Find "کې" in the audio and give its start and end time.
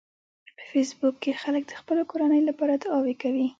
1.23-1.39